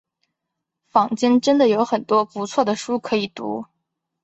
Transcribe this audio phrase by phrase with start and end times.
[0.87, 3.67] 坊间真的有很多不错的书可以读